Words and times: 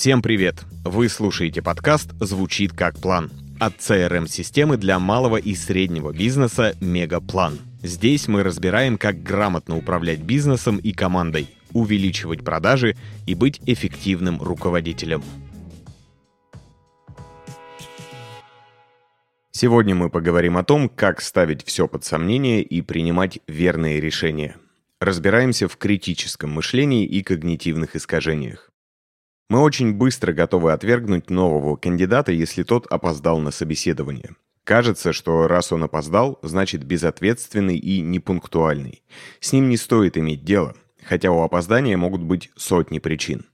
Всем 0.00 0.22
привет! 0.22 0.64
Вы 0.82 1.10
слушаете 1.10 1.60
подкаст 1.60 2.12
«Звучит 2.20 2.72
как 2.72 2.98
план» 2.98 3.30
от 3.58 3.76
CRM-системы 3.80 4.78
для 4.78 4.98
малого 4.98 5.36
и 5.36 5.54
среднего 5.54 6.10
бизнеса 6.10 6.74
«Мегаплан». 6.80 7.58
Здесь 7.82 8.26
мы 8.26 8.42
разбираем, 8.42 8.96
как 8.96 9.22
грамотно 9.22 9.76
управлять 9.76 10.20
бизнесом 10.20 10.78
и 10.78 10.92
командой, 10.92 11.54
увеличивать 11.74 12.42
продажи 12.42 12.96
и 13.26 13.34
быть 13.34 13.60
эффективным 13.66 14.40
руководителем. 14.40 15.22
Сегодня 19.50 19.94
мы 19.94 20.08
поговорим 20.08 20.56
о 20.56 20.64
том, 20.64 20.88
как 20.88 21.20
ставить 21.20 21.62
все 21.62 21.86
под 21.86 22.06
сомнение 22.06 22.62
и 22.62 22.80
принимать 22.80 23.40
верные 23.46 24.00
решения. 24.00 24.56
Разбираемся 24.98 25.68
в 25.68 25.76
критическом 25.76 26.52
мышлении 26.52 27.04
и 27.04 27.22
когнитивных 27.22 27.96
искажениях. 27.96 28.69
Мы 29.50 29.60
очень 29.62 29.92
быстро 29.92 30.32
готовы 30.32 30.70
отвергнуть 30.70 31.28
нового 31.28 31.74
кандидата, 31.74 32.30
если 32.30 32.62
тот 32.62 32.86
опоздал 32.86 33.40
на 33.40 33.50
собеседование. 33.50 34.36
Кажется, 34.62 35.12
что 35.12 35.48
раз 35.48 35.72
он 35.72 35.82
опоздал, 35.82 36.38
значит 36.42 36.84
безответственный 36.84 37.76
и 37.76 38.00
непунктуальный. 38.00 39.02
С 39.40 39.52
ним 39.52 39.68
не 39.68 39.76
стоит 39.76 40.16
иметь 40.16 40.44
дело, 40.44 40.76
хотя 41.02 41.32
у 41.32 41.42
опоздания 41.42 41.96
могут 41.96 42.22
быть 42.22 42.52
сотни 42.54 43.00
причин. 43.00 43.44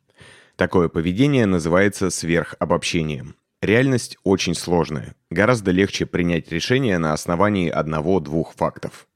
Такое 0.56 0.90
поведение 0.90 1.46
называется 1.46 2.10
сверхобобщением. 2.10 3.34
Реальность 3.62 4.18
очень 4.22 4.54
сложная. 4.54 5.14
Гораздо 5.30 5.70
легче 5.70 6.04
принять 6.04 6.52
решение 6.52 6.98
на 6.98 7.14
основании 7.14 7.70
одного-двух 7.70 8.52
фактов. 8.54 9.06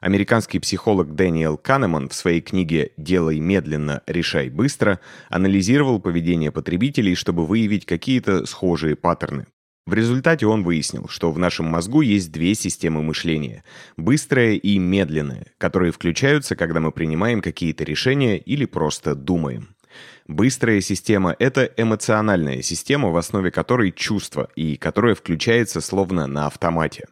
Американский 0.00 0.58
психолог 0.58 1.14
Дэниел 1.14 1.56
Канеман 1.56 2.08
в 2.08 2.14
своей 2.14 2.40
книге 2.40 2.92
«Делай 2.96 3.40
медленно, 3.40 4.02
решай 4.06 4.48
быстро» 4.48 5.00
анализировал 5.28 6.00
поведение 6.00 6.52
потребителей, 6.52 7.14
чтобы 7.14 7.44
выявить 7.44 7.84
какие-то 7.84 8.46
схожие 8.46 8.94
паттерны. 8.96 9.46
В 9.86 9.94
результате 9.94 10.46
он 10.46 10.64
выяснил, 10.64 11.08
что 11.08 11.32
в 11.32 11.38
нашем 11.38 11.64
мозгу 11.64 12.02
есть 12.02 12.30
две 12.30 12.54
системы 12.54 13.02
мышления– 13.02 13.64
быстрая 13.96 14.52
и 14.52 14.78
медленная, 14.78 15.46
которые 15.56 15.92
включаются, 15.92 16.56
когда 16.56 16.80
мы 16.80 16.92
принимаем 16.92 17.40
какие-то 17.40 17.84
решения 17.84 18.36
или 18.36 18.66
просто 18.66 19.14
думаем. 19.14 19.77
Быстрая 20.26 20.80
система— 20.80 21.34
это 21.38 21.70
эмоциональная 21.76 22.62
система, 22.62 23.10
в 23.10 23.16
основе 23.16 23.50
которой 23.50 23.92
чувство, 23.92 24.48
и 24.56 24.76
которая 24.76 25.14
включается 25.14 25.80
словно 25.80 26.26
на 26.26 26.46
автомате. 26.46 27.06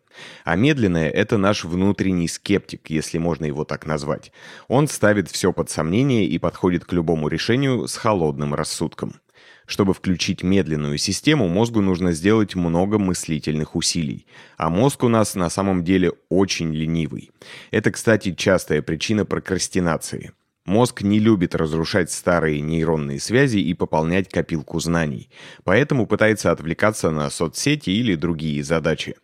А 0.44 0.56
медленная— 0.56 1.10
это 1.10 1.38
наш 1.38 1.64
внутренний 1.64 2.28
скептик, 2.28 2.91
если 2.91 3.19
можно 3.19 3.44
его 3.44 3.64
так 3.64 3.86
назвать. 3.86 4.32
Он 4.69 4.88
ставит 4.88 5.30
все 5.30 5.52
под 5.52 5.70
сомнение 5.70 6.27
и 6.27 6.38
подходит 6.38 6.84
к 6.84 6.92
любому 6.92 7.28
решению 7.28 7.88
с 7.88 7.97
холодным 7.97 8.54
рассудком. 8.54 9.20
Чтобы 9.66 9.94
включить 9.94 10.44
медленную 10.44 10.97
систему, 10.97 11.48
мозгу 11.48 11.80
нужно 11.80 12.12
сделать 12.12 12.54
много 12.54 12.98
мыслительных 12.98 13.74
усилий. 13.74 14.27
А 14.56 14.70
мозг 14.70 15.02
у 15.02 15.08
нас 15.08 15.34
на 15.34 15.50
самом 15.50 15.82
деле 15.84 16.12
очень 16.28 16.72
ленивый. 16.72 17.30
Это, 17.72 17.91
кстати, 17.91 18.32
частая 18.32 18.80
причина 18.80 19.24
прокрастинации. 19.24 20.32
Мозг 20.67 21.03
не 21.03 21.20
любит 21.20 21.55
разрушать 21.55 22.11
старые 22.11 22.61
нейронные 22.61 23.20
связи 23.20 23.59
и 23.59 23.72
пополнять 23.72 24.28
копилку 24.28 24.81
знаний, 24.81 25.31
поэтому 25.62 26.06
пытается 26.06 26.50
отвлекаться 26.50 27.11
на 27.12 27.31
соцсети 27.31 27.91
или 27.91 28.17
другие 28.17 28.64
задачи. 28.64 29.14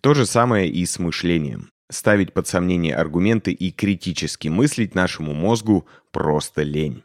То 0.00 0.14
же 0.14 0.24
самое 0.24 0.70
и 0.70 0.86
с 0.86 0.98
мышлением. 0.98 1.70
Ставить 1.90 2.32
под 2.32 2.48
сомнение 2.48 2.96
аргументы 2.96 3.52
и 3.52 3.70
критически 3.70 4.48
мыслить 4.48 4.94
нашему 4.94 5.34
мозгу 5.34 5.86
просто 6.12 6.62
лень. 6.62 7.04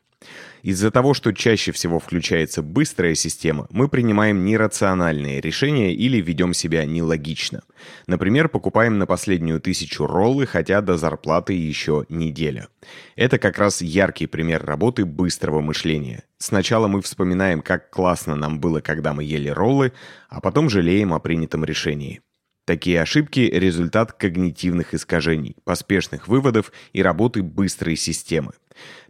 Из-за 0.63 0.91
того, 0.91 1.13
что 1.13 1.33
чаще 1.33 1.71
всего 1.71 1.99
включается 1.99 2.61
быстрая 2.61 3.15
система, 3.15 3.67
мы 3.71 3.87
принимаем 3.87 4.45
нерациональные 4.45 5.41
решения 5.41 5.93
или 5.93 6.21
ведем 6.21 6.53
себя 6.53 6.85
нелогично. 6.85 7.63
Например, 8.05 8.47
покупаем 8.47 8.99
на 8.99 9.07
последнюю 9.07 9.59
тысячу 9.59 10.05
роллы, 10.05 10.45
хотя 10.45 10.81
до 10.81 10.97
зарплаты 10.97 11.53
еще 11.53 12.05
неделя. 12.09 12.67
Это 13.15 13.39
как 13.39 13.57
раз 13.57 13.81
яркий 13.81 14.27
пример 14.27 14.63
работы 14.63 15.05
быстрого 15.05 15.61
мышления. 15.61 16.23
Сначала 16.37 16.87
мы 16.87 17.01
вспоминаем, 17.01 17.61
как 17.61 17.89
классно 17.89 18.35
нам 18.35 18.59
было, 18.59 18.81
когда 18.81 19.13
мы 19.13 19.23
ели 19.23 19.49
роллы, 19.49 19.93
а 20.29 20.41
потом 20.41 20.69
жалеем 20.69 21.13
о 21.13 21.19
принятом 21.19 21.65
решении. 21.65 22.21
Такие 22.65 23.01
ошибки– 23.01 23.39
результат 23.53 24.13
когнитивных 24.13 24.93
искажений, 24.93 25.55
поспешных 25.63 26.27
выводов 26.27 26.71
и 26.93 27.01
работы 27.01 27.41
быстрой 27.41 27.95
системы. 27.95 28.53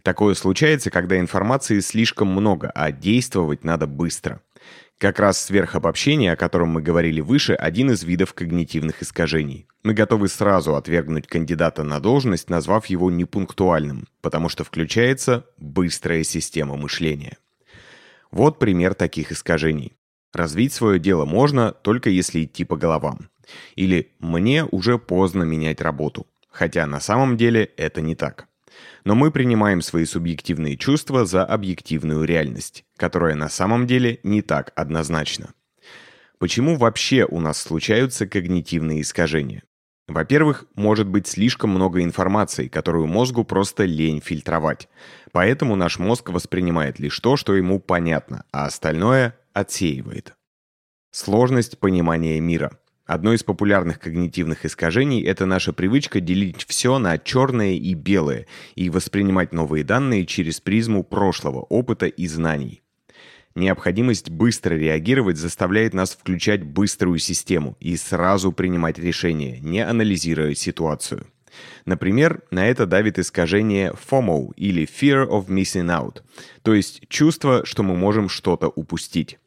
Такое 0.02 0.34
случается, 0.34 0.90
когда 0.90 1.18
информации 1.18 1.80
слишком 1.80 2.28
много, 2.28 2.70
а 2.74 2.90
действовать 2.90 3.64
надо 3.64 3.86
быстро. 3.86 4.40
Как 4.98 5.18
раз 5.18 5.42
сверхобобщение, 5.42 6.32
о 6.32 6.36
котором 6.36 6.68
мы 6.68 6.82
говорили 6.82 7.20
выше, 7.20 7.54
один 7.54 7.90
из 7.90 8.04
видов 8.04 8.34
когнитивных 8.34 9.02
искажений. 9.02 9.66
Мы 9.82 9.94
готовы 9.94 10.28
сразу 10.28 10.76
отвергнуть 10.76 11.26
кандидата 11.26 11.82
на 11.82 11.98
должность, 11.98 12.48
назвав 12.48 12.86
его 12.86 13.10
непунктуальным, 13.10 14.06
потому 14.20 14.48
что 14.48 14.62
включается 14.62 15.44
быстрая 15.58 16.22
система 16.22 16.76
мышления. 16.76 17.38
Вот 18.30 18.60
пример 18.60 18.94
таких 18.94 19.32
искажений. 19.32 19.92
Развить 20.32 20.72
свое 20.72 20.98
дело 20.98 21.24
можно, 21.24 21.72
только 21.72 22.08
если 22.08 22.44
идти 22.44 22.64
по 22.64 22.76
головам. 22.76 23.28
Или 23.74 24.12
«мне 24.20 24.64
уже 24.64 24.98
поздно 24.98 25.42
менять 25.42 25.80
работу». 25.80 26.26
Хотя 26.48 26.86
на 26.86 27.00
самом 27.00 27.36
деле 27.36 27.64
это 27.76 28.02
не 28.02 28.14
так. 28.14 28.46
Но 29.04 29.14
мы 29.14 29.30
принимаем 29.30 29.80
свои 29.80 30.04
субъективные 30.04 30.76
чувства 30.76 31.24
за 31.24 31.44
объективную 31.44 32.24
реальность, 32.24 32.84
которая 32.96 33.34
на 33.34 33.48
самом 33.48 33.86
деле 33.86 34.20
не 34.22 34.42
так 34.42 34.72
однозначна. 34.76 35.54
Почему 36.38 36.76
вообще 36.76 37.24
у 37.24 37.40
нас 37.40 37.58
случаются 37.58 38.26
когнитивные 38.26 39.02
искажения? 39.02 39.62
Во-первых, 40.08 40.66
может 40.74 41.08
быть 41.08 41.26
слишком 41.26 41.70
много 41.70 42.02
информации, 42.02 42.68
которую 42.68 43.06
мозгу 43.06 43.44
просто 43.44 43.84
лень 43.84 44.20
фильтровать. 44.20 44.88
Поэтому 45.30 45.76
наш 45.76 45.98
мозг 45.98 46.30
воспринимает 46.30 46.98
лишь 46.98 47.18
то, 47.20 47.36
что 47.36 47.54
ему 47.54 47.80
понятно, 47.80 48.44
а 48.52 48.66
остальное 48.66 49.38
отсеивает. 49.52 50.34
Сложность 51.12 51.78
понимания 51.78 52.40
мира. 52.40 52.78
Одно 53.12 53.34
из 53.34 53.42
популярных 53.42 53.98
когнитивных 53.98 54.64
искажений– 54.64 55.22
это 55.26 55.44
наша 55.44 55.74
привычка 55.74 56.18
делить 56.18 56.64
все 56.66 56.98
на 56.98 57.18
черное 57.18 57.74
и 57.74 57.92
белое 57.92 58.46
и 58.74 58.88
воспринимать 58.88 59.52
новые 59.52 59.84
данные 59.84 60.24
через 60.24 60.62
призму 60.62 61.04
прошлого, 61.04 61.58
опыта 61.60 62.06
и 62.06 62.26
знаний. 62.26 62.80
Необходимость 63.54 64.30
быстро 64.30 64.76
реагировать 64.76 65.36
заставляет 65.36 65.92
нас 65.92 66.12
включать 66.12 66.64
быструю 66.64 67.18
систему 67.18 67.76
и 67.80 67.98
сразу 67.98 68.50
принимать 68.50 68.98
решения, 68.98 69.60
не 69.60 69.80
анализируя 69.80 70.54
ситуацию. 70.54 71.26
Например, 71.84 72.40
на 72.50 72.66
это 72.66 72.86
давит 72.86 73.18
искажение 73.18 73.92
FOMO 73.92 74.54
или 74.56 74.88
Fear 74.88 75.28
of 75.28 75.48
Missing 75.48 75.88
Out, 75.88 76.22
то 76.62 76.72
есть 76.72 77.06
чувство, 77.10 77.66
что 77.66 77.82
мы 77.82 77.94
можем 77.94 78.30
что-то 78.30 78.68
упустить. 78.68 79.38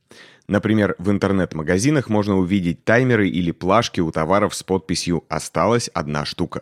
Например, 0.47 0.95
в 1.00 1.09
интернет-магазинах 1.09 2.09
можно 2.09 2.38
увидеть 2.38 2.83
таймеры 2.83 3.28
или 3.29 3.51
плашки 3.51 4.00
у 4.00 4.11
товаров 4.11 4.53
с 4.53 4.63
подписью 4.63 5.23
«Осталась 5.28 5.89
одна 5.94 6.23
штука». 6.25 6.61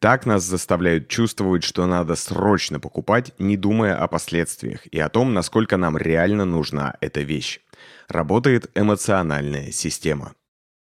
Так 0.00 0.26
нас 0.26 0.42
заставляют 0.42 1.06
чувствовать, 1.06 1.62
что 1.62 1.86
надо 1.86 2.16
срочно 2.16 2.80
покупать, 2.80 3.32
не 3.38 3.56
думая 3.56 3.96
о 3.96 4.08
последствиях 4.08 4.84
и 4.88 4.98
о 4.98 5.08
том, 5.08 5.32
насколько 5.32 5.76
нам 5.76 5.96
реально 5.96 6.44
нужна 6.44 6.96
эта 7.00 7.20
вещь. 7.20 7.60
Работает 8.08 8.68
эмоциональная 8.74 9.70
система. 9.70 10.34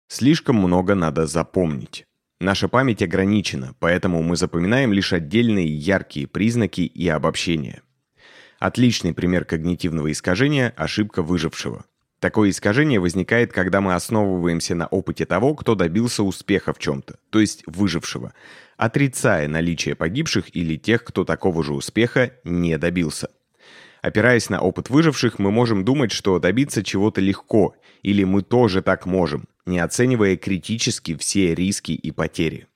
Слишком 0.07 0.55
много 0.55 0.95
надо 0.95 1.25
запомнить. 1.25 2.05
Наша 2.39 2.69
память 2.69 3.01
ограничена, 3.01 3.75
поэтому 3.79 4.23
мы 4.23 4.37
запоминаем 4.37 4.93
лишь 4.93 5.11
отдельные 5.11 5.67
яркие 5.67 6.27
признаки 6.27 6.81
и 6.81 7.07
обобщения. 7.09 7.81
Отличный 8.59 9.13
пример 9.13 9.43
когнитивного 9.43 10.13
искажения– 10.13 10.73
ошибка 10.77 11.23
выжившего. 11.23 11.83
Такое 12.23 12.51
искажение 12.51 13.01
возникает, 13.01 13.51
когда 13.51 13.81
мы 13.81 13.95
основываемся 13.95 14.75
на 14.75 14.87
опыте 14.87 15.25
того, 15.25 15.55
кто 15.55 15.75
добился 15.75 16.23
успеха 16.23 16.71
в 16.71 16.79
чем-то, 16.79 17.15
то 17.29 17.41
есть 17.41 17.63
выжившего, 17.67 18.33
отрицая 18.77 19.49
наличие 19.49 19.93
погибших 19.93 20.55
или 20.55 20.77
тех, 20.77 21.03
кто 21.03 21.25
такого 21.25 21.65
же 21.65 21.73
успеха 21.73 22.31
не 22.45 22.77
добился. 22.77 23.29
Опираясь 24.01 24.49
на 24.49 24.61
опыт 24.61 24.89
выживших, 24.89 25.37
мы 25.37 25.51
можем 25.51 25.83
думать, 25.83 26.13
что 26.13 26.39
добиться 26.39 26.81
чего-то 26.81 27.19
легко, 27.19 27.75
или 28.03 28.23
мы 28.23 28.41
тоже 28.41 28.81
так 28.81 29.05
можем, 29.05 29.43
не 29.65 29.79
оценивая 29.79 30.37
критически 30.37 31.17
все 31.17 31.53
риски 31.53 31.91
и 31.91 32.11
потери. 32.11 32.67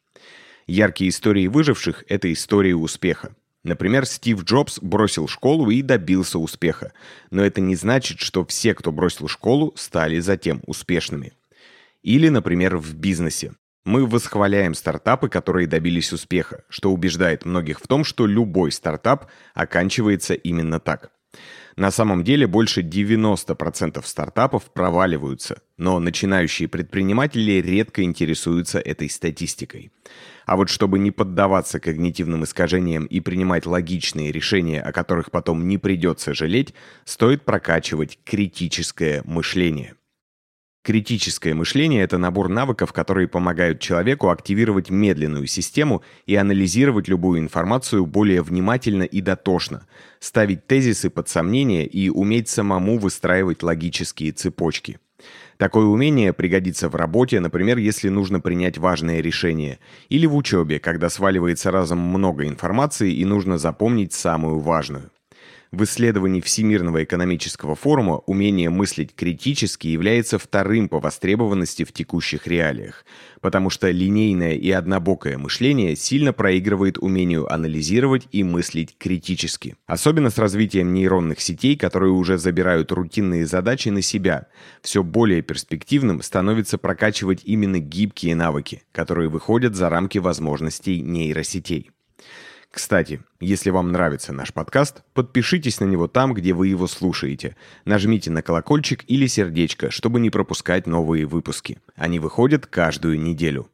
Яркие 0.66 1.10
истории 1.10 1.48
выживших– 1.48 2.04
это 2.10 2.34
истории 2.34 2.74
успеха. 2.74 3.34
Например, 3.68 4.06
Стив 4.06 4.46
Джобс 4.46 4.80
бросил 4.80 5.28
школу 5.28 5.70
и 5.70 5.82
добился 5.82 6.40
успеха. 6.40 6.94
Но 7.32 7.44
это 7.44 7.60
не 7.60 7.76
значит, 7.76 8.22
что 8.22 8.46
все, 8.46 8.74
кто 8.74 8.94
бросил 8.94 9.28
школу, 9.28 9.74
стали 9.76 10.20
затем 10.20 10.62
успешными. 10.66 11.34
Или, 12.02 12.30
например, 12.30 12.78
в 12.78 12.94
бизнесе. 12.94 13.56
Мы 13.84 14.06
восхваляем 14.06 14.74
стартапы, 14.74 15.28
которые 15.28 15.68
добились 15.68 16.14
успеха, 16.14 16.64
что 16.70 16.94
убеждает 16.94 17.44
многих 17.44 17.82
в 17.82 17.88
том, 17.88 18.06
что 18.06 18.26
любой 18.26 18.72
стартап 18.72 19.28
оканчивается 19.54 20.34
именно 20.34 20.80
так. 20.80 21.12
На 21.76 21.92
самом 21.92 22.24
деле 22.24 22.48
больше 22.48 22.82
90% 22.82 24.04
стартапов 24.04 24.72
проваливаются, 24.72 25.62
но 25.78 26.00
начинающие 26.00 26.68
предприниматели 26.68 27.62
редко 27.62 28.02
интересуются 28.04 28.80
этой 28.80 29.10
статистикой. 29.10 29.92
А 30.48 30.56
вот 30.56 30.70
чтобы 30.70 30.98
не 30.98 31.12
поддаваться 31.12 31.80
когнитивным 31.80 32.46
искажениям 32.46 33.06
и 33.06 33.20
принимать 33.20 33.68
логичные 33.68 34.32
решения, 34.32 34.82
о 34.82 34.92
которых 34.92 35.30
потом 35.30 35.68
не 35.68 35.78
придется 35.78 36.34
жалеть, 36.34 36.74
стоит 37.06 37.46
прокачивать 37.46 38.18
критическое 38.26 39.22
мышление. 39.26 39.96
Критическое 40.88 41.54
мышление– 41.54 42.02
это 42.06 42.18
набор 42.18 42.48
навыков, 42.48 42.94
которые 42.94 43.28
помогают 43.28 43.82
человеку 43.82 44.30
активировать 44.30 44.90
медленную 44.90 45.46
систему 45.46 46.02
и 46.26 46.36
анализировать 46.36 47.10
любую 47.10 47.42
информацию 47.42 48.06
более 48.06 48.42
внимательно 48.42 49.04
и 49.04 49.20
дотошно, 49.20 49.86
ставить 50.22 50.66
тезисы 50.66 51.10
под 51.10 51.28
сомнение 51.28 51.86
и 51.86 52.10
уметь 52.10 52.48
самому 52.48 53.00
выстраивать 53.00 53.64
логические 53.64 54.32
цепочки. 54.32 54.98
Такое 55.58 55.88
умение 55.88 56.32
пригодится 56.32 56.88
в 56.88 56.96
работе, 56.96 57.42
например, 57.42 57.80
если 57.80 58.08
нужно 58.08 58.40
принять 58.40 58.78
важное 58.78 59.20
решение, 59.20 59.80
или 60.08 60.26
в 60.26 60.38
учебе, 60.38 60.80
когда 60.80 61.10
сваливается 61.10 61.70
разом 61.70 62.00
много 62.00 62.48
информации 62.48 63.12
и 63.12 63.26
нужно 63.26 63.58
запомнить 63.58 64.14
самую 64.14 64.60
важную. 64.60 65.12
В 65.72 65.84
исследовании 65.84 66.40
Всемирного 66.40 67.04
экономического 67.04 67.76
форума 67.76 68.20
умение 68.26 68.70
мыслить 68.70 69.14
критически 69.14 69.88
является 69.88 70.40
вторым 70.40 70.88
по 70.88 71.02
востребованности 71.02 71.84
в 71.84 71.92
текущих 71.92 72.48
реалиях, 72.48 73.06
потому 73.42 73.70
что 73.70 73.92
линейное 73.92 74.54
и 74.54 74.72
однобокое 74.72 75.38
мышление 75.38 75.98
сильно 75.98 76.32
проигрывает 76.32 76.98
умению 76.98 77.52
анализировать 77.52 78.28
и 78.32 78.44
мыслить 78.44 78.96
критически. 78.98 79.76
Особенно 79.88 80.30
с 80.30 80.38
развитием 80.38 80.94
нейронных 80.94 81.42
сетей, 81.42 81.76
которые 81.76 82.14
уже 82.14 82.38
забирают 82.38 82.94
рутинные 82.94 83.46
задачи 83.46 83.90
на 83.90 84.02
себя. 84.02 84.48
Все 84.82 85.04
более 85.04 85.42
перспективным 85.42 86.22
становится 86.22 86.78
прокачивать 86.78 87.42
именно 87.44 87.80
гибкие 87.80 88.36
навыки, 88.36 88.84
которые 88.94 89.28
выходят 89.28 89.76
за 89.76 89.90
рамки 89.90 90.18
возможностей 90.18 91.02
нейросетей. 91.02 91.92
Кстати, 92.72 93.22
если 93.40 93.70
вам 93.70 93.92
нравится 93.92 94.34
наш 94.34 94.54
подкаст, 94.54 95.04
подпишитесь 95.14 95.80
на 95.80 95.86
него 95.86 96.08
там, 96.08 96.34
где 96.34 96.54
вы 96.54 96.68
его 96.68 96.88
слушаете. 96.88 97.56
Нажмите 97.86 98.30
на 98.30 98.42
колокольчик 98.42 99.04
или 99.08 99.26
сердечко, 99.28 99.90
чтобы 99.90 100.20
не 100.20 100.30
пропускать 100.30 100.86
новые 100.86 101.26
выпуски. 101.26 101.80
Они 101.96 102.20
выходят 102.20 102.68
каждую 102.68 103.20
неделю. 103.20 103.70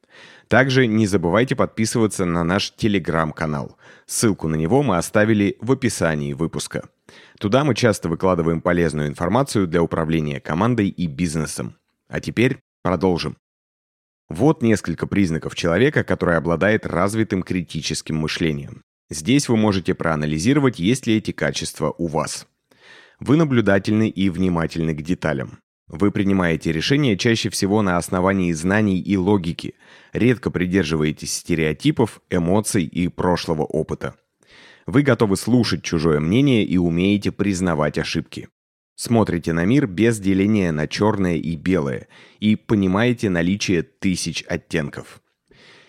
Также 0.47 0.85
не 0.87 1.07
забывайте 1.07 1.55
подписываться 1.55 2.25
на 2.25 2.43
наш 2.43 2.71
телеграм-канал. 2.71 3.77
Ссылку 4.05 4.47
на 4.47 4.55
него 4.55 4.83
мы 4.83 4.97
оставили 4.97 5.57
в 5.59 5.71
описании 5.71 6.33
выпуска. 6.33 6.87
Туда 7.39 7.63
мы 7.63 7.75
часто 7.75 8.09
выкладываем 8.09 8.61
полезную 8.61 9.07
информацию 9.07 9.67
для 9.67 9.81
управления 9.81 10.39
командой 10.39 10.89
и 10.89 11.07
бизнесом. 11.07 11.75
А 12.07 12.19
теперь 12.19 12.59
продолжим. 12.83 13.37
Вот 14.35 14.63
несколько 14.63 15.05
признаков 15.05 15.53
человека, 15.53 16.03
который 16.03 16.37
обладает 16.37 16.87
развитым 16.87 17.43
критическим 17.43 18.15
мышлением. 18.15 18.81
Здесь 19.11 19.47
вы 19.47 19.57
можете 19.57 19.93
проанализировать, 19.93 20.79
есть 20.79 21.05
ли 21.05 21.17
эти 21.17 21.29
качества 21.29 21.93
у 21.99 22.07
вас. 22.07 22.47
Вы 23.19 23.37
наблюдательны 23.37 24.09
и 24.09 24.31
внимательны 24.31 24.95
к 24.95 25.03
деталям. 25.03 25.59
Вы 25.87 26.09
принимаете 26.09 26.71
решения 26.71 27.15
чаще 27.15 27.51
всего 27.51 27.83
на 27.83 27.97
основании 27.97 28.51
знаний 28.53 28.99
и 28.99 29.15
логики, 29.17 29.75
редко 30.13 30.49
придерживаетесь 30.49 31.31
стереотипов, 31.31 32.19
эмоций 32.31 32.85
и 32.85 33.09
прошлого 33.09 33.61
опыта. 33.61 34.15
Вы 34.87 35.03
готовы 35.03 35.37
слушать 35.37 35.83
чужое 35.83 36.19
мнение 36.19 36.65
и 36.65 36.77
умеете 36.77 37.31
признавать 37.31 37.99
ошибки. 37.99 38.49
Смотрите 38.95 39.53
на 39.53 39.65
мир 39.65 39.87
без 39.87 40.19
деления 40.19 40.71
на 40.71 40.87
черное 40.87 41.35
и 41.35 41.55
белое 41.55 42.07
и 42.39 42.55
понимаете 42.55 43.29
наличие 43.29 43.81
тысяч 43.83 44.43
оттенков. 44.47 45.21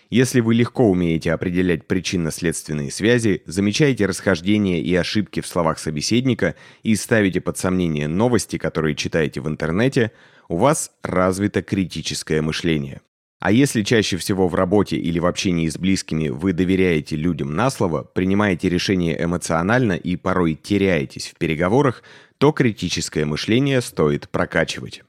Если 0.09 0.39
вы 0.39 0.53
легко 0.53 0.89
умеете 0.89 1.33
определять 1.33 1.87
причинно-следственные 1.87 2.91
связи, 2.91 3.41
замечаете 3.45 4.05
расхождения 4.05 4.81
и 4.81 4.93
ошибки 4.95 5.41
в 5.41 5.47
словах 5.47 5.79
собеседника 5.79 6.55
и 6.83 6.95
ставите 6.95 7.41
под 7.41 7.57
сомнение 7.57 8.07
новости, 8.07 8.57
которые 8.57 8.95
читаете 8.95 9.41
в 9.41 9.47
интернете, 9.47 10.11
у 10.47 10.57
вас 10.57 10.91
развито 11.03 11.63
критическое 11.63 12.41
мышление. 12.41 13.01
А 13.39 13.51
если 13.51 13.83
чаще 13.83 14.17
всего 14.17 14.47
в 14.47 14.55
работе 14.55 14.97
или 14.97 15.19
в 15.19 15.25
общении 15.25 15.67
с 15.67 15.77
близкими 15.77 16.29
вы 16.29 16.53
доверяете 16.53 17.15
людям 17.15 17.55
на 17.55 17.69
слово, 17.69 18.03
принимаете 18.03 18.69
решения 18.69 19.21
эмоционально 19.21 19.93
и 19.93 20.15
порой 20.15 20.55
теряетесь 20.55 21.27
в 21.27 21.37
переговорах, 21.37 22.01
то 22.37 22.51
критическое 22.51 23.25
мышление 23.25 23.81
стоит 23.81 24.29
прокачивать. 24.29 25.03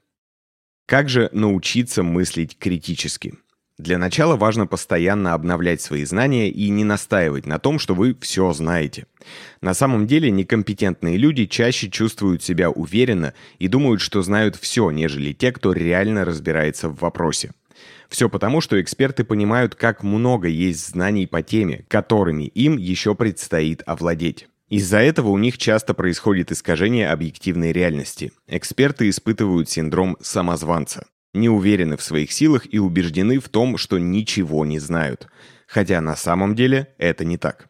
Как 0.87 1.08
же 1.08 1.28
научиться 1.32 2.02
мыслить 2.02 2.58
критически? 2.58 3.34
Для 3.78 3.99
начала 3.99 4.37
важно 4.37 4.67
постоянно 4.67 5.34
обновлять 5.34 5.82
свои 5.82 6.05
знания 6.05 6.49
и 6.49 6.70
не 6.70 6.82
настаивать 6.82 7.44
на 7.44 7.58
том, 7.58 7.78
что 7.78 7.94
вы 7.94 8.17
все 8.20 8.52
знаете. 8.55 9.06
На 9.61 9.75
самом 9.75 10.06
деле 10.06 10.31
некомпетентные 10.31 11.19
люди 11.19 11.44
чаще 11.44 11.90
чувствуют 11.90 12.43
себя 12.43 12.70
уверенно 12.70 13.34
и 13.58 13.69
думают, 13.69 14.00
что 14.00 14.23
знают 14.23 14.56
все, 14.56 14.90
нежели 14.90 15.32
те, 15.32 15.52
кто 15.52 15.73
реально 15.73 16.25
разбирается 16.25 16.88
в 16.88 17.00
вопросе. 17.00 17.52
Все 18.08 18.28
потому, 18.28 18.61
что 18.61 18.81
эксперты 18.81 19.25
понимают, 19.25 19.75
как 19.75 20.02
много 20.02 20.49
есть 20.49 20.88
знаний 20.88 21.26
по 21.26 21.43
теме, 21.43 21.84
которыми 21.88 22.44
им 22.44 22.76
еще 22.76 23.14
предстоит 23.14 23.82
овладеть. 23.87 24.49
Из-за 24.69 24.99
этого 24.99 25.28
у 25.28 25.38
них 25.38 25.58
часто 25.58 25.94
происходит 25.94 26.52
искажение 26.52 27.11
объективной 27.11 27.73
реальности. 27.73 28.32
Эксперты 28.49 29.08
испытывают 29.08 29.69
синдром 29.70 30.17
самозванца 30.20 31.06
не 31.37 31.49
уверены 31.49 31.96
в 31.96 32.02
своих 32.02 32.32
силах 32.32 32.67
и 32.69 32.78
убеждены 32.78 33.38
в 33.38 33.49
том, 33.49 33.76
что 33.76 33.99
ничего 33.99 34.67
не 34.67 34.78
знают. 34.78 35.28
Хотя 35.69 36.00
на 36.00 36.17
самом 36.17 36.55
деле 36.55 36.94
это 36.99 37.25
не 37.25 37.37
так. 37.37 37.69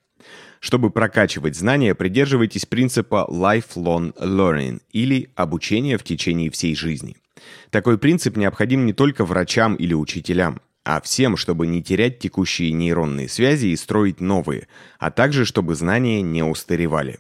Чтобы 0.61 0.91
прокачивать 0.91 1.55
знания, 1.55 1.95
придерживайтесь 1.95 2.67
принципа 2.67 3.27
lifelong 3.31 4.15
learning 4.19 4.81
или 4.91 5.31
обучения 5.35 5.99
в 5.99 6.03
течение 6.03 6.51
всей 6.51 6.75
жизни. 6.75 7.17
Такой 7.71 7.99
принцип 7.99 8.37
необходим 8.37 8.87
не 8.87 8.93
только 8.93 9.25
врачам 9.25 9.75
или 9.75 9.95
учителям, 9.95 10.61
а 10.85 11.01
всем, 11.01 11.37
чтобы 11.37 11.67
не 11.67 11.83
терять 11.83 12.19
текущие 12.19 12.73
нейронные 12.73 13.29
связи 13.29 13.67
и 13.67 13.77
строить 13.77 14.21
новые, 14.21 14.69
а 14.99 15.11
также 15.11 15.45
чтобы 15.45 15.75
знания 15.75 16.23
не 16.23 16.43
устаревали. 16.43 17.19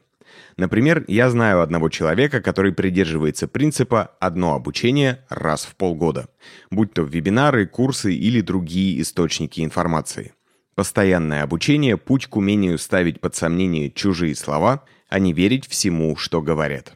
Например, 0.56 1.04
я 1.08 1.28
знаю 1.30 1.60
одного 1.60 1.88
человека, 1.88 2.40
который 2.40 2.72
придерживается 2.72 3.46
принципа 3.46 4.12
«одно 4.20 4.54
обучение 4.54 5.24
раз 5.28 5.64
в 5.66 5.74
полгода», 5.74 6.28
будь 6.70 6.94
то 6.94 7.02
вебинары, 7.02 7.66
курсы 7.66 8.14
или 8.14 8.40
другие 8.40 9.00
источники 9.02 9.60
информации. 9.60 10.32
Постоянное 10.74 11.42
обучение– 11.42 11.96
путь 11.98 12.26
к 12.26 12.36
умению 12.36 12.78
ставить 12.78 13.20
под 13.20 13.34
сомнение 13.34 13.90
чужие 13.90 14.34
слова, 14.34 14.84
а 15.08 15.18
не 15.18 15.32
верить 15.32 15.66
всему, 15.66 16.16
что 16.16 16.40
говорят. 16.40 16.94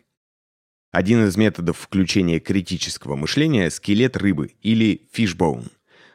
Один 0.90 1.26
из 1.26 1.36
методов 1.36 1.78
включения 1.78 2.40
критического 2.40 3.16
мышления– 3.16 3.70
скелет 3.70 4.16
рыбы 4.16 4.54
или 4.62 5.02
fishbone. 5.14 5.70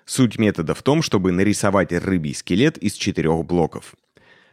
Суть 0.06 0.38
метода 0.38 0.74
в 0.74 0.84
том, 0.84 1.02
чтобы 1.02 1.32
нарисовать 1.32 1.92
рыбий 1.92 2.36
скелет 2.36 2.78
из 2.78 2.94
четырех 2.94 3.46
блоков. 3.46 3.96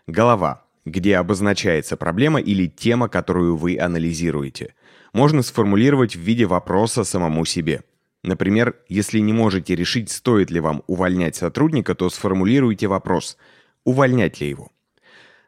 Голова 0.07 0.64
где 0.85 1.17
обозначается 1.17 1.97
проблема 1.97 2.41
или 2.41 2.67
тема, 2.67 3.09
которую 3.09 3.57
вы 3.57 3.79
анализируете. 3.79 4.75
Можно 5.12 5.43
сформулировать 5.43 6.17
в 6.17 6.21
виде 6.21 6.47
вопроса 6.47 7.05
самому 7.05 7.45
себе. 7.45 7.83
Например, 8.23 8.76
если 8.88 9.19
не 9.19 9.33
можете 9.33 9.75
решить, 9.75 10.11
стоит 10.11 10.50
ли 10.50 10.61
вам 10.61 10.83
увольнять 10.87 11.37
сотрудника, 11.37 11.95
то 11.95 12.09
сформулируйте 12.09 12.87
вопрос 12.87 13.37
«Увольнять 13.85 14.41
ли 14.41 14.49
его?». 14.49 14.71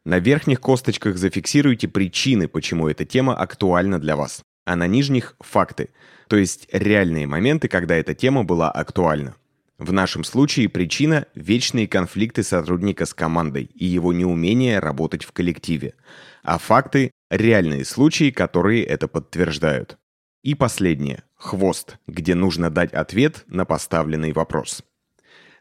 На 0.04 0.18
верхних 0.18 0.60
косточках 0.60 1.16
зафиксируйте 1.16 1.88
причины, 1.88 2.46
почему 2.46 2.88
эта 2.88 3.04
тема 3.04 3.34
актуальна 3.34 3.98
для 3.98 4.16
вас, 4.16 4.42
а 4.64 4.76
на 4.76 4.86
нижних– 4.86 5.36
факты, 5.40 5.90
то 6.28 6.36
есть 6.36 6.68
реальные 6.72 7.26
моменты, 7.26 7.68
когда 7.68 7.96
эта 7.96 8.14
тема 8.14 8.44
была 8.44 8.70
актуальна. 8.70 9.34
В 9.78 9.92
нашем 9.92 10.24
случае 10.24 10.68
причина– 10.68 11.26
вечные 11.34 11.88
конфликты 11.88 12.42
сотрудника 12.42 13.06
с 13.06 13.14
командой 13.14 13.64
и 13.74 13.84
его 13.84 14.12
неумение 14.12 14.78
работать 14.78 15.24
в 15.24 15.32
коллективе. 15.32 15.94
А 16.42 16.58
факты– 16.58 17.10
реальные 17.30 17.84
случаи, 17.84 18.30
которые 18.30 18.84
это 18.84 19.08
подтверждают. 19.08 19.98
И 20.42 20.54
последнее– 20.54 21.24
хвост, 21.36 21.98
где 22.06 22.34
нужно 22.34 22.70
дать 22.70 22.92
ответ 22.92 23.44
на 23.48 23.64
поставленный 23.64 24.32
вопрос. 24.32 24.84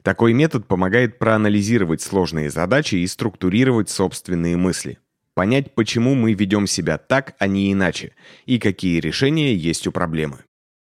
Такой 0.04 0.34
метод 0.34 0.68
помогает 0.68 1.18
проанализировать 1.18 2.02
сложные 2.02 2.50
задачи 2.50 2.96
и 2.96 3.08
структурировать 3.08 3.90
собственные 3.90 4.58
мысли. 4.58 5.00
Понять, 5.36 5.74
почему 5.74 6.14
мы 6.14 6.34
ведем 6.34 6.68
себя 6.68 6.98
так, 6.98 7.36
а 7.40 7.48
не 7.48 7.72
иначе, 7.74 8.14
и 8.46 8.60
какие 8.60 9.00
решения 9.00 9.56
есть 9.56 9.88
у 9.88 9.92
проблемы. 9.92 10.46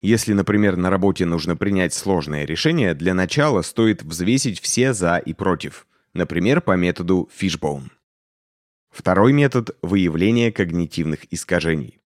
Если, 0.02 0.32
например, 0.32 0.76
на 0.76 0.90
работе 0.90 1.24
нужно 1.24 1.56
принять 1.56 1.94
сложное 1.94 2.44
решение, 2.44 2.94
для 2.94 3.14
начала 3.14 3.62
стоит 3.62 4.02
взвесить 4.02 4.60
все 4.60 4.92
«за» 4.92 5.16
и 5.16 5.32
«против», 5.32 5.86
например, 6.12 6.60
по 6.60 6.76
методу 6.76 7.30
Fishbone. 7.40 7.90
Второй 8.90 9.32
метод– 9.32 9.76
выявление 9.82 10.52
когнитивных 10.52 11.32
искажений. 11.32 12.00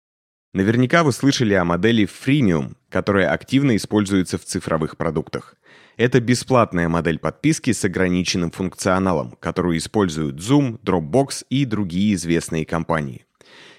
Наверняка 0.54 1.04
вы 1.04 1.12
слышали 1.12 1.54
о 1.54 1.64
модели 1.64 2.06
Freemium, 2.06 2.76
которая 2.88 3.32
активно 3.32 3.76
используется 3.76 4.38
в 4.38 4.44
цифровых 4.44 4.96
продуктах. 4.96 5.56
Это 5.98 6.20
бесплатная 6.20 6.88
модель 6.88 7.18
подписки 7.18 7.72
с 7.72 7.84
ограниченным 7.84 8.52
функционалом, 8.52 9.32
которую 9.40 9.76
используют 9.78 10.36
Zoom, 10.36 10.78
Dropbox 10.80 11.44
и 11.50 11.64
другие 11.64 12.14
известные 12.14 12.64
компании. 12.64 13.24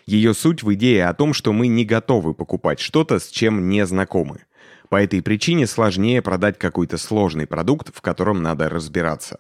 Ее 0.06 0.34
суть 0.34 0.62
в 0.62 0.74
идее 0.74 1.06
о 1.06 1.14
том, 1.14 1.34
что 1.34 1.54
мы 1.54 1.68
не 1.68 1.86
готовы 1.86 2.34
покупать 2.34 2.82
что-то, 2.82 3.20
с 3.20 3.30
чем 3.30 3.70
не 3.70 3.86
знакомы. 3.86 4.42
По 4.90 5.02
этой 5.02 5.22
причине 5.22 5.66
сложнее 5.66 6.22
продать 6.22 6.60
какой-то 6.60 6.98
сложный 6.98 7.48
продукт, 7.48 7.96
в 7.96 8.02
котором 8.02 8.44
надо 8.44 8.68
разбираться. 8.68 9.40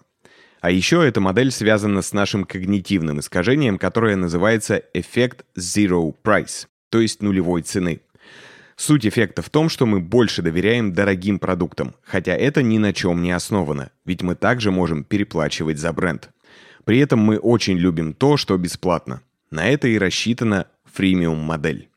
А 0.61 0.71
еще 0.71 1.05
эта 1.05 1.19
модель 1.19 1.51
связана 1.51 2.01
с 2.01 2.13
нашим 2.13 2.45
когнитивным 2.45 3.19
искажением, 3.19 3.77
которое 3.77 4.15
называется 4.15 4.81
эффект 4.93 5.43
Zero 5.57 6.15
Price, 6.23 6.67
то 6.89 7.01
есть 7.01 7.21
нулевой 7.21 7.61
цены. 7.61 7.99
Суть 8.79 9.05
эффекта 9.05 9.41
в 9.41 9.49
том, 9.49 9.67
что 9.67 9.85
мы 9.85 9.99
больше 9.99 10.41
доверяем 10.41 10.93
дорогим 10.93 11.37
продуктам, 11.37 11.95
хотя 12.01 12.33
это 12.33 12.63
ни 12.63 12.77
на 12.77 12.93
чем 12.93 13.21
не 13.21 13.31
основано, 13.31 13.91
ведь 14.05 14.21
мы 14.21 14.35
также 14.35 14.71
можем 14.71 15.03
переплачивать 15.03 15.77
за 15.77 15.91
бренд. 15.91 16.29
При 16.85 16.99
этом 16.99 17.19
мы 17.19 17.37
очень 17.39 17.77
любим 17.77 18.13
то, 18.13 18.37
что 18.37 18.57
бесплатно. 18.57 19.21
На 19.51 19.67
это 19.67 19.89
и 19.89 19.97
рассчитана 19.97 20.67
фримиум-модель. 20.93 21.89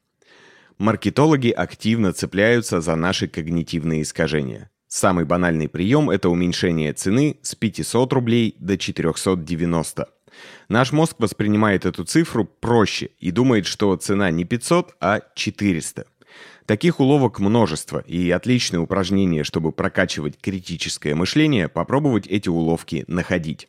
Маркетологи 0.77 1.51
активно 1.51 2.13
цепляются 2.13 2.81
за 2.81 2.97
наши 2.97 3.29
когнитивные 3.29 4.03
искажения. 4.03 4.69
Самый 4.89 5.25
банальный 5.25 5.69
прием– 5.69 6.11
это 6.11 6.31
уменьшение 6.31 6.93
цены 6.95 7.37
с 7.43 7.55
500 7.55 8.13
рублей 8.13 8.57
до 8.59 8.77
490. 8.77 10.09
Наш 10.69 10.91
мозг 10.91 11.15
воспринимает 11.21 11.87
эту 11.87 12.05
цифру 12.05 12.45
проще 12.45 13.11
и 13.21 13.31
думает, 13.31 13.67
что 13.67 13.95
цена 13.95 14.33
не 14.33 14.45
500, 14.45 14.97
а 15.01 15.21
400. 15.37 16.07
Таких 16.67 17.01
уловок 17.01 17.41
множество, 17.41 17.99
и 17.99 18.31
отличное 18.31 18.81
упражнение, 18.81 19.43
чтобы 19.43 19.73
прокачивать 19.73 20.39
критическое 20.41 21.15
мышление, 21.15 21.69
попробовать 21.69 22.27
эти 22.29 22.49
уловки 22.49 23.05
находить. 23.09 23.69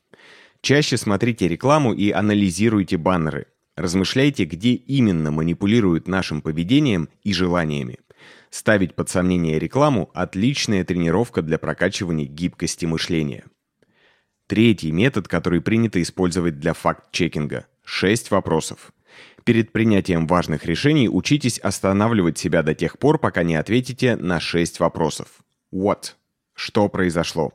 Чаще 0.62 0.98
смотрите 0.98 1.48
рекламу 1.48 1.94
и 1.94 2.12
анализируйте 2.12 2.98
баннеры. 2.98 3.48
Размышляйте, 3.76 4.46
где 4.46 4.74
именно 4.74 5.32
манипулируют 5.32 6.08
нашим 6.08 6.42
поведением 6.42 7.10
и 7.24 7.34
желаниями. 7.34 7.98
Ставить 8.52 8.94
под 8.94 9.10
сомнение 9.10 9.58
рекламу– 9.58 10.12
отличная 10.14 10.86
тренировка 10.86 11.42
для 11.42 11.58
прокачивания 11.58 12.28
гибкости 12.28 12.86
мышления. 12.86 13.46
Третий 14.46 14.92
метод, 14.92 15.28
который 15.28 15.60
принято 15.60 16.00
использовать 16.00 16.60
для 16.60 16.74
факт-чекинга– 16.74 17.66
шесть 17.84 18.30
вопросов. 18.30 18.94
Перед 19.44 19.74
принятием 19.74 20.26
важных 20.26 20.66
решений 20.66 21.10
учитесь 21.10 21.60
останавливать 21.60 22.38
себя 22.38 22.64
до 22.64 22.74
тех 22.74 22.98
пор, 22.98 23.20
пока 23.20 23.44
не 23.44 23.56
ответите 23.56 24.16
на 24.16 24.40
шесть 24.40 24.80
вопросов. 24.80 25.44
What? 25.74 26.14
Что 26.54 26.88
произошло? 26.88 27.52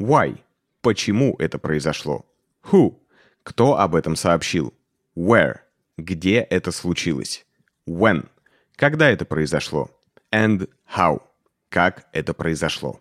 Why? 0.00 0.38
Почему 0.80 1.36
это 1.38 1.58
произошло? 1.58 2.26
Who? 2.64 2.96
Кто 3.44 3.78
об 3.78 3.94
этом 3.94 4.16
сообщил? 4.16 4.74
Where? 5.16 5.58
Где 5.96 6.38
это 6.40 6.72
случилось? 6.72 7.46
When? 7.86 8.28
Когда 8.74 9.08
это 9.08 9.24
произошло? 9.24 9.90
And 10.32 10.68
how? 10.96 11.22
Как 11.68 12.08
это 12.12 12.34
произошло? 12.34 13.00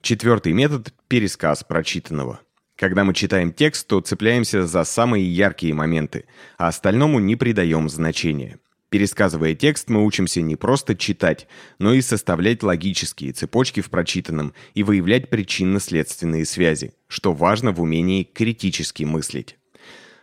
Четвертый 0.00 0.52
метод– 0.52 0.92
пересказ 1.08 1.62
прочитанного. 1.62 2.40
Когда 2.84 3.02
мы 3.02 3.14
читаем 3.14 3.50
текст, 3.50 3.86
то 3.86 4.02
цепляемся 4.02 4.66
за 4.66 4.84
самые 4.84 5.24
яркие 5.24 5.72
моменты, 5.72 6.26
а 6.58 6.68
остальному 6.68 7.18
не 7.18 7.34
придаем 7.34 7.88
значения. 7.88 8.58
Пересказывая 8.90 9.54
текст, 9.54 9.88
мы 9.88 10.04
учимся 10.04 10.42
не 10.42 10.54
просто 10.54 10.94
читать, 10.94 11.48
но 11.78 11.94
и 11.94 12.02
составлять 12.02 12.62
логические 12.62 13.32
цепочки 13.32 13.80
в 13.80 13.88
прочитанном 13.88 14.52
и 14.74 14.82
выявлять 14.82 15.30
причинно-следственные 15.30 16.44
связи, 16.44 16.92
что 17.08 17.32
важно 17.32 17.72
в 17.72 17.80
умении 17.80 18.22
критически 18.22 19.04
мыслить. 19.04 19.56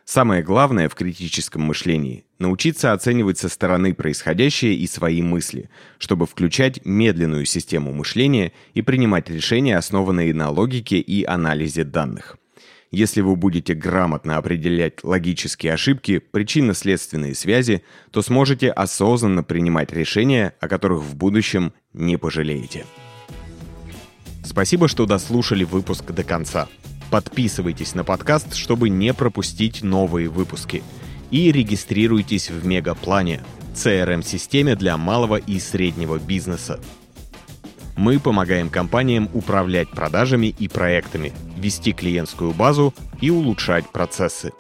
Самое 0.06 0.44
главное 0.44 0.88
в 0.88 0.94
критическом 0.94 1.64
мышлении– 1.64 2.26
научиться 2.38 2.94
оценивать 2.94 3.40
со 3.40 3.50
стороны 3.50 3.96
происходящее 3.96 4.76
и 4.76 4.86
свои 4.86 5.24
мысли, 5.24 5.72
чтобы 5.98 6.28
включать 6.28 6.86
медленную 6.86 7.46
систему 7.46 7.92
мышления 7.92 8.52
и 8.76 8.84
принимать 8.84 9.32
решения, 9.32 9.78
основанные 9.78 10.32
на 10.36 10.52
логике 10.52 11.00
и 11.00 11.24
анализе 11.24 11.84
данных. 11.86 12.38
Если 12.92 13.22
вы 13.22 13.38
будете 13.38 13.74
грамотно 13.74 14.36
определять 14.36 15.02
логические 15.04 15.74
ошибки, 15.74 16.20
причинно-следственные 16.20 17.36
связи, 17.36 17.84
то 18.12 18.22
сможете 18.22 18.70
осознанно 18.70 19.44
принимать 19.44 19.94
решения, 19.94 20.54
о 20.60 20.68
которых 20.68 21.00
в 21.00 21.16
будущем 21.16 21.72
не 21.94 22.18
пожалеете. 22.18 22.86
Спасибо, 24.44 24.90
что 24.90 25.06
дослушали 25.06 25.64
выпуск 25.64 26.12
до 26.12 26.26
конца. 26.26 26.68
Подписывайтесь 27.10 27.96
на 27.96 28.04
подкаст, 28.04 28.56
чтобы 28.56 28.90
не 28.90 29.14
пропустить 29.14 29.84
новые 29.84 30.28
выпуски. 30.28 30.84
И 31.30 31.50
регистрируйтесь 31.50 32.50
в 32.50 32.66
Мегаплане, 32.66 33.42
CRM-системе 33.74 34.76
для 34.76 34.98
малого 34.98 35.38
и 35.38 35.60
среднего 35.60 36.20
бизнеса. 36.20 36.82
Мы 37.96 38.20
помогаем 38.20 38.70
компаниям 38.70 39.30
управлять 39.34 39.90
продажами 39.90 40.48
и 40.48 40.68
проектами, 40.68 41.32
вести 41.62 41.94
клиентскую 41.94 42.52
базу 42.52 42.94
и 43.22 43.30
улучшать 43.30 43.88
процессы. 43.90 44.52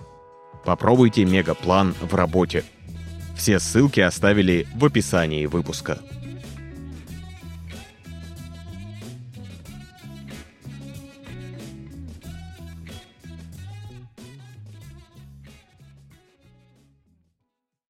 Попробуйте 0.63 1.25
Мегаплан 1.25 1.93
в 1.99 2.13
работе. 2.15 2.63
Все 3.35 3.59
ссылки 3.59 3.99
оставили 3.99 4.67
в 4.75 4.85
описании 4.85 5.47
выпуска. 5.47 5.99